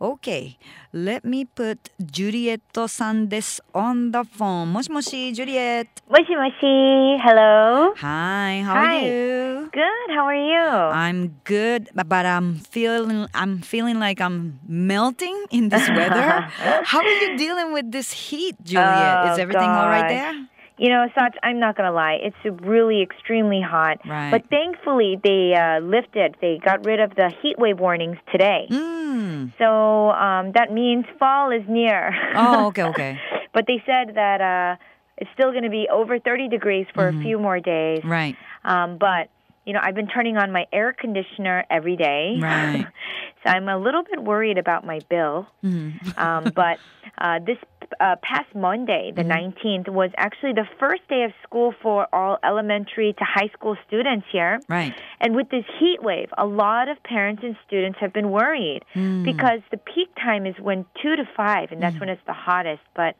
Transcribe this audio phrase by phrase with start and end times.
[0.00, 0.58] Okay,
[0.92, 4.66] let me put Juliet さんです on the phone.
[4.66, 5.86] もしもし、Juliet.
[6.10, 8.98] もしもし Hello Hi, how Hi.
[8.98, 9.70] are you?
[9.70, 10.58] Good how are you?
[10.92, 16.48] I'm good, but but I'm feeling I'm feeling like I'm melting in this weather.
[16.84, 19.30] how are you dealing with this heat, Juliet?
[19.30, 20.10] Is Oh, everything all right gosh.
[20.10, 20.45] there?
[20.77, 22.19] You know, Sach, I'm not going to lie.
[22.21, 23.99] It's really extremely hot.
[24.07, 24.29] Right.
[24.29, 28.67] But thankfully, they uh, lifted, they got rid of the heat wave warnings today.
[28.69, 29.53] Mm.
[29.57, 32.13] So um, that means fall is near.
[32.35, 33.19] Oh, okay, okay.
[33.53, 34.75] but they said that uh,
[35.17, 38.03] it's still going to be over 30 degrees for a few more days.
[38.03, 38.35] Right.
[38.63, 39.29] Um, but,
[39.65, 42.37] you know, I've been turning on my air conditioner every day.
[42.39, 42.85] Right.
[43.43, 45.47] so I'm a little bit worried about my bill.
[45.63, 46.19] Mm-hmm.
[46.19, 46.77] Um, but
[47.17, 47.57] uh, this
[47.99, 53.13] uh, past Monday, the 19th, was actually the first day of school for all elementary
[53.13, 54.59] to high school students here.
[54.69, 54.93] Right.
[55.19, 59.23] And with this heat wave, a lot of parents and students have been worried Mm.
[59.23, 62.81] because the peak time is when 2 to 5, and that's when it's the hottest.
[62.95, 63.15] But,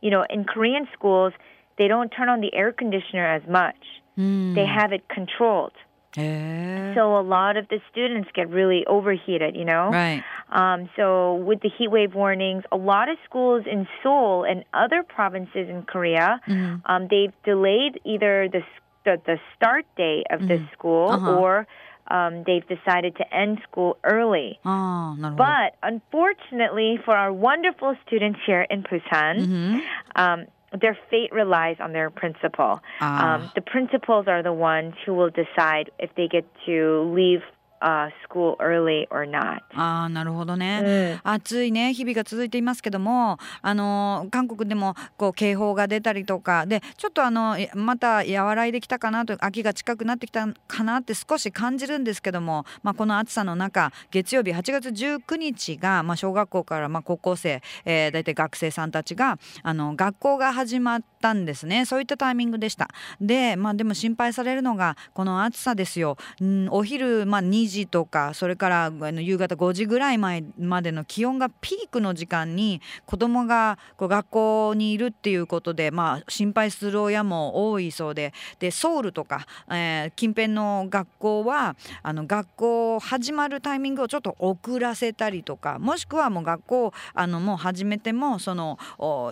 [0.00, 1.32] you know, in Korean schools,
[1.78, 3.76] they don't turn on the air conditioner as much,
[4.18, 4.54] Mm.
[4.54, 5.72] they have it controlled.
[6.16, 6.94] Yeah.
[6.94, 9.90] So a lot of the students get really overheated, you know?
[9.90, 10.22] Right.
[10.50, 15.02] Um, so with the heat wave warnings, a lot of schools in Seoul and other
[15.02, 16.76] provinces in Korea, mm-hmm.
[16.86, 18.62] um, they've delayed either the,
[19.04, 20.48] the, the start date of mm-hmm.
[20.48, 21.36] the school uh-huh.
[21.36, 21.66] or
[22.08, 24.58] um, they've decided to end school early.
[24.64, 29.78] Oh, but unfortunately for our wonderful students here in Busan, mm-hmm.
[30.14, 30.46] Um,
[30.80, 32.80] their fate relies on their principal.
[33.00, 33.34] Ah.
[33.34, 37.40] Um, the principals are the ones who will decide if they get to leave
[37.82, 39.62] uh, school early or not.
[39.74, 41.92] ああなるほどね、暑いね。
[41.92, 61.84] 日々が続いていますけどもあの韓国でもこう警報が出たりとかでちょっとあのえまた和らいできたかなと秋が近くなってきたかなって少し感じるんですけども、まあ、この暑さの中月曜日8月19日が、まあ、小学校からまあ高校生、えー、大体学生さんたちがあの学校が始まったんですね。
[61.84, 62.88] そういったタイミングでした。
[63.20, 88.78] で,、まあ、でも心配されるのがこの暑さですよ、うん、お昼、まあ、2時とかそれからあの夕方5時ぐらい前までの気温がピークの時間に子供がこう学校にいるっていうことで、まあ、心配する親も多いそうででソウルとか、えー近辺の学校はあの学校始まるタイミングをちょっと遅らせたりとかもしくはもう学校あのもう始めてもその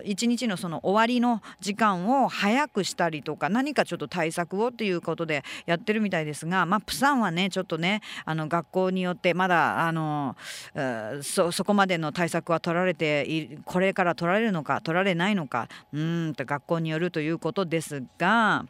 [0.05, 8.01] 一日のその終わりの時間を早くしたりとか何かちょっと対策をっていうことでやってるみたいですが、まあ、プサンはねちょっとね
[8.31, 10.37] あの学校によってまだあの
[10.75, 18.65] えーそそこまでの対策は取られていこれから取られるのか取られないのかうーんと学校によるということですが。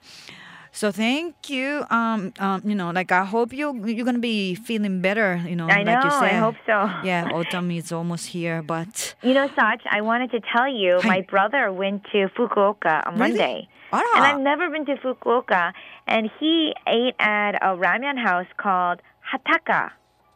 [0.72, 1.84] So thank you.
[1.90, 5.36] Um, um, you know, like I hope you you're gonna be feeling better.
[5.44, 6.34] You know, I know, like you said.
[6.34, 6.88] I hope so.
[7.02, 11.22] Yeah, autumn is almost here, but You know, Sach, I wanted to tell you, my
[11.22, 13.30] brother went to Fukuoka on Really?
[13.32, 13.68] Monday.
[13.92, 15.72] And I've never been to Fukuoka.
[16.06, 19.90] And he ate at a ramen house called 하타카.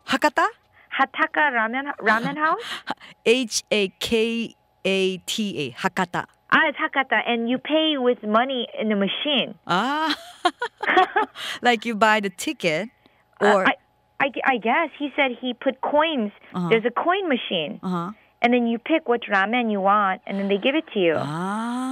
[0.04, 0.48] 하카타?
[0.88, 2.64] 하타카 ramen, 라멘 하우스?
[3.26, 4.54] H A K
[4.86, 6.26] A T A 하카타.
[6.50, 9.58] Ah, it's Hakata, and you pay with money in the machine.
[9.66, 10.14] Ah,
[11.62, 12.90] like you buy the ticket,
[13.40, 13.70] uh, or uh,
[14.20, 16.30] I, I, I, guess he said he put coins.
[16.54, 16.68] Uh-huh.
[16.68, 18.12] There's a coin machine, uh-huh.
[18.40, 21.14] and then you pick which ramen you want, and then they give it to you.
[21.18, 21.83] Ah.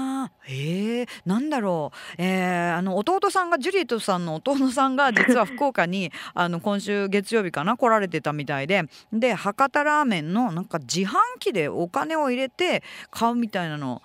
[0.48, 8.84] えーなんだろう、えーあの弟さんがジュリートさんの弟さんが実は福岡に あの今週月曜日かな来られてたみたいで。
[9.12, 14.02] で博多ラーメンのなんか自販機でお金を入れて買うみたいなの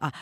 [0.00, 0.12] あ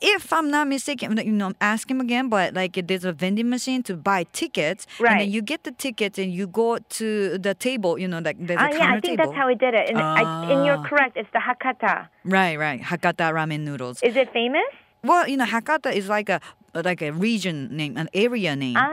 [0.00, 3.82] if I'm not mistaken you know ask him again but like there's a vending machine
[3.84, 5.18] to buy tickets and Right.
[5.20, 8.60] then you get the tickets and you go to the table you know like there's
[8.60, 9.88] a Ah, counter yeah, I think table that's how we did it.
[9.90, 10.22] And, I,
[10.52, 10.88] and you're Ah.
[10.88, 11.16] correct.
[11.16, 12.08] It's the Hakata.
[12.24, 14.68] right right Hakata ramen noodles Is it famous?
[15.02, 16.40] Well, you know, Hakata is like a
[16.74, 18.76] like a region name, an area name.
[18.76, 18.92] Ah.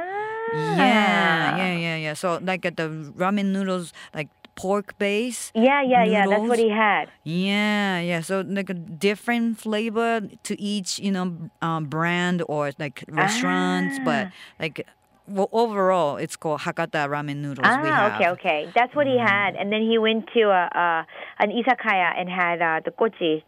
[0.78, 2.14] Yeah, yeah, yeah, yeah.
[2.14, 2.88] So like uh, the
[3.18, 5.52] ramen noodles, like pork base.
[5.56, 6.26] Yeah, yeah, yeah.
[6.28, 7.06] That's what he had.
[7.24, 8.22] Yeah, yeah.
[8.22, 14.28] So like a different flavor to each, you know, um, brand or like restaurants, but
[14.28, 14.32] Ah.
[14.60, 14.86] like
[15.28, 17.68] well, overall, it's called Hakata ramen noodles.
[17.84, 18.60] we Ah, okay, okay.
[18.74, 19.56] That's what he had.
[19.60, 21.04] And then he went to a, uh,
[21.44, 23.44] an izakaya and had uh, the kochi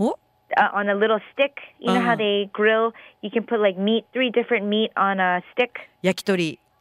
[0.00, 0.16] Oh,
[0.56, 1.54] uh, on a little stick.
[1.78, 2.16] You know how Uh-huh.
[2.26, 2.92] they grill?
[3.22, 5.76] You can put like meat, three different meat on a stick.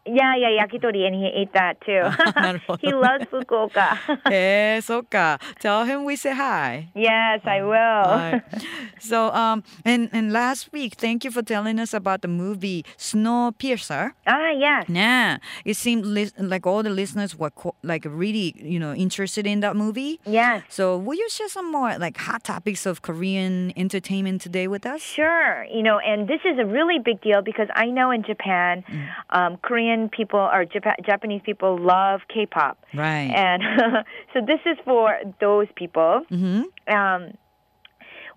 [0.06, 0.08] 焼き鳥。
[0.08, 2.00] Yeah, yeah, yakitori, and he ate that too.
[2.40, 3.94] なるほ ど he loves Fukuoka.
[4.30, 7.70] へえそっか Tell him we say hi yes, I will.
[7.70, 8.42] Right.
[9.00, 14.12] So um and and last week thank you for telling us about the movie Snowpiercer
[14.26, 14.86] Ah, yes.
[14.88, 19.46] Yeah, it seemed lis- like all the listeners were co- like really, you know, interested
[19.46, 20.20] in that movie.
[20.24, 20.62] Yes.
[20.70, 25.02] So, will you share some more like hot topics of Korean entertainment today with us?
[25.02, 28.84] Sure, you know, and this is a really big deal because I know in Japan,
[29.30, 33.31] um, Korean people or Japa- Japanese people love K-pop, Right.
[33.35, 33.61] and
[34.33, 35.07] so this is for
[35.39, 36.21] those people.
[36.31, 36.61] mm-hmm.
[36.93, 37.21] Um,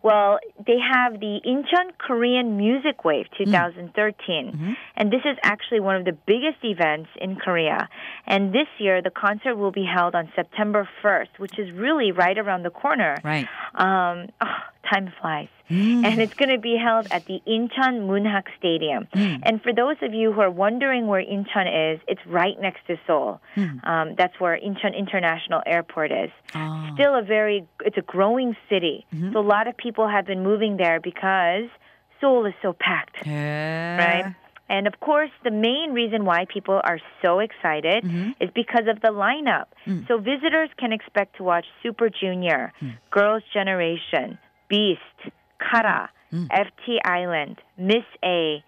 [0.02, 6.04] well, they have the Incheon Korean Music Wave 2013, and this is actually one of
[6.04, 7.88] the biggest events in Korea.
[8.26, 12.38] And this year, the concert will be held on September 1st, which is really right
[12.38, 13.16] around the corner.
[13.24, 13.48] Right.
[13.74, 14.54] Um, oh,
[14.88, 15.48] time flies.
[15.70, 16.04] Mm.
[16.06, 19.08] And it's going to be held at the Incheon Munhak Stadium.
[19.12, 19.40] Mm.
[19.42, 22.96] And for those of you who are wondering where Incheon is, it's right next to
[23.06, 23.40] Seoul.
[23.56, 23.84] Mm.
[23.84, 26.30] Um, that's where Incheon International Airport is.
[26.54, 26.90] Oh.
[26.94, 29.06] Still a very, it's a growing city.
[29.12, 29.32] Mm-hmm.
[29.32, 31.68] So a lot of people have been moving there because
[32.20, 33.96] Seoul is so packed, right?
[34.24, 34.34] Right.
[34.68, 38.30] And of course, the main reason why people are so excited mm-hmm.
[38.40, 39.66] is because of the lineup.
[40.08, 42.72] So visitors can expect to watch Super Junior,
[43.10, 45.00] Girls' Generation, Beast,
[45.58, 48.62] Kara, FT Island, Miss A,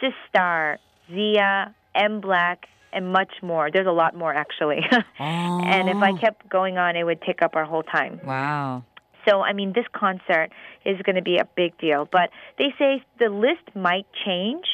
[0.00, 0.78] Sistar,
[1.08, 2.56] Zia, MBLAQ,
[2.92, 3.70] and much more.
[3.70, 4.80] There's a lot more actually.
[5.18, 8.20] and if I kept going on, it would take up our whole time.
[8.24, 8.84] Wow.
[9.28, 10.50] So, I mean, this concert
[10.84, 12.08] is going to be a big deal.
[12.10, 14.64] But they say the list might change.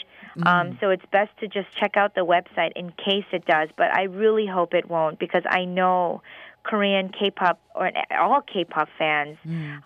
[0.47, 3.71] Um, so it's best to just check out the website in case it does.
[3.77, 6.23] But I really hope it won't because I know
[6.69, 7.91] Korean K-pop or
[8.25, 9.39] all K-pop fans,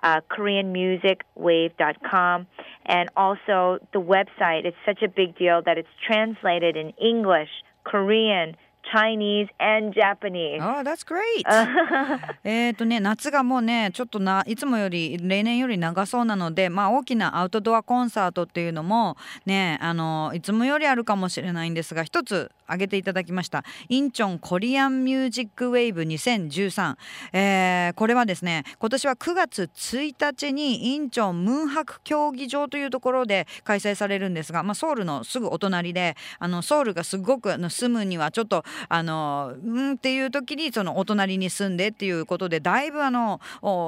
[0.00, 2.46] Uh, KoreanMusicWave.com.
[2.86, 7.50] And also the website, it's such a big deal that it's translated in English,
[7.82, 8.56] Korean,
[8.92, 10.60] Chinese, and Japanese.
[10.62, 11.44] Oh, that's great.
[12.44, 26.96] えっとね夏がもうねちょっとないつもより例年より長そうなのでまあ大きなアウトドアコンサートっていうのもねあのいつもよりあるかもしれないんですが一つ挙げていただきましたインチョンコリアンミュージックウェイブ2013、
[27.32, 43.40] えーこれはですね今年は9月1日にインチョンムンハク競技場というところで開催されるんですが、まあ、ソウルのすぐお隣であのソウルがすごくあの住むにはちょっとあのうんっていう時にそのお隣に住んでっていうことでだいぶあの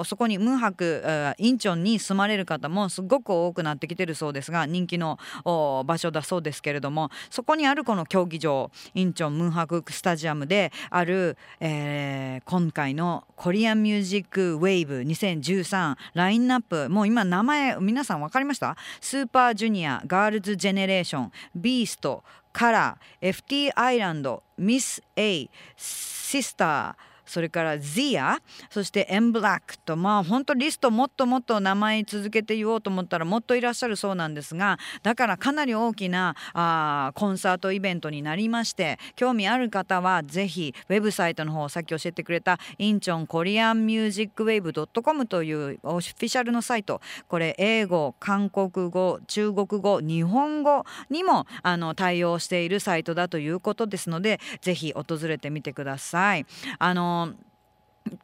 [0.05, 1.03] そこにムンハク
[1.39, 18.77] インチョンに住まれる方もすごく多くなってきてるそうですが人気の場所だそうですけれどもそこにあるこの競技場インチョンムンハクスタジアムである、えー今回のコリアンミュージックウェイブ2013ラインナップもう今名前皆さん分かりました？
[19.01, 28.39] スーパージュニアガールズジェネレーションビーストカラー FT アイランドミス A シスターそれからジア
[28.71, 44.73] そしてエンブラックとまあ本当リストもっともっと名前続けて言おうと思ったらもっといらっしゃるそうなんですがだからかなり大きなあコンサートイベントになりまして興味ある方はぜひウェブサイトの方さっき教えてくれたインチョンコリアンミュージックウェーブ
[45.03, 56.47] .com というオフィシャルのサイトこれ英語韓国語中国語日本語にもあの対応しているサイトだということですのでぜひ訪れてみてください。
[56.79, 57.20] あの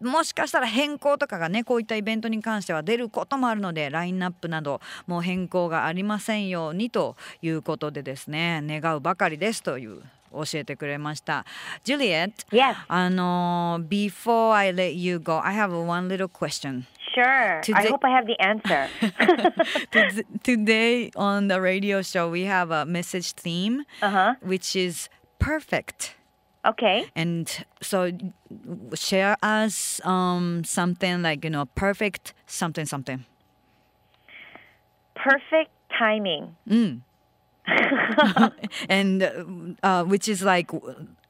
[0.00, 11.44] もしかしたら変更とかがねこういったイベントに関しては出ることもあるのでラインナップなどもう変更がありませんようにということでですね願うばかりですという教えてくれました。
[11.84, 16.84] ジュリエット Yes, あの before I let you go I have one little question
[17.14, 17.58] sure.
[17.58, 18.88] I Today- hope I have the answer.
[20.42, 24.34] Today- on the radio show we have a message theme uh huh.
[24.42, 26.14] which is perfect
[26.66, 27.06] Okay.
[27.14, 28.11] and so
[28.94, 33.25] share us um something like you know perfect something something
[35.14, 36.56] Perfect timing.
[36.68, 37.00] mm.
[38.88, 40.70] and uh, which is like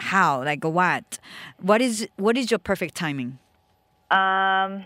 [0.00, 1.18] how like what
[1.60, 3.38] what is what is your perfect timing
[4.10, 4.84] Um,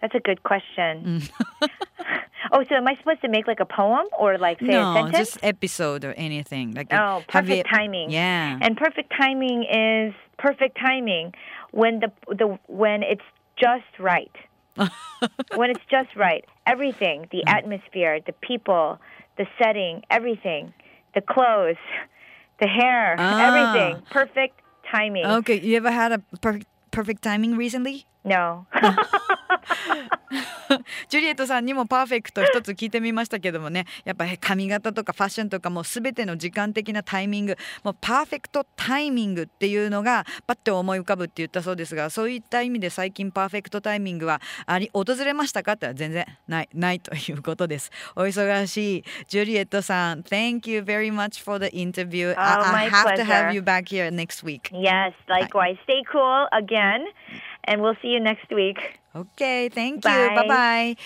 [0.00, 1.22] that's a good question.
[2.54, 5.12] Oh, so am I supposed to make like a poem or like say a sentence?
[5.12, 6.72] no, just episode or anything.
[6.74, 8.10] Like Oh, perfect you- timing.
[8.10, 8.58] Yeah.
[8.60, 11.32] And perfect timing is perfect timing
[11.70, 13.24] when the the when it's
[13.56, 14.30] just right.
[15.56, 16.44] when it's just right.
[16.66, 17.52] Everything, the Mm.
[17.58, 18.98] atmosphere, the people,
[19.38, 20.72] the setting, everything,
[21.14, 21.76] the clothes,
[22.60, 23.48] the hair, Ah.
[23.48, 24.02] everything.
[24.10, 25.24] Perfect timing.
[25.24, 28.04] okay, you ever had a perfect perfect timing recently?
[28.24, 28.66] No.
[31.08, 45.72] ジュリエットさんにもパーフェクト一つ聞いてみましたけどもねやっぱり髪型とかファッションとかもう全ての時間的なタイミングもうパーフェクトタイミングっていうのがパッて思い浮かぶって言ったそうですがそういった意味で最近パーフェクトタイミングはあり訪れましたか？
[45.72, 53.52] って全然ないないということですお忙しいジュリエットさん Thank you very much for the interview、Oh, I, I have to have pleasure.
[53.54, 55.76] you back here next week yes, likewise.
[55.84, 57.04] Stay cool again
[57.66, 59.01] and we'll see you next week.
[59.14, 60.00] OK, thank you.
[60.00, 60.48] Bye.
[60.48, 60.96] Bye.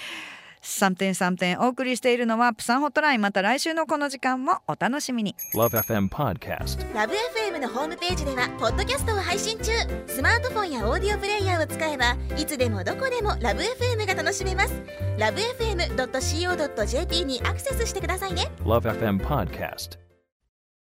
[0.66, 6.92] Something something お送りしているのはプサンホットラインまた来週のこの時間もお楽しみに Love FM Podcast.
[6.92, 9.70] ラブ f m のホームページではポッドキャストを配信中
[10.08, 14.82] スマートフォンやオーディオプレイヤーを使えばいつでもどこでもラブ f m が楽しめます
[15.18, 20.05] ラブ FM.co.jp にアクセスしてくださいね Love FM Podcast.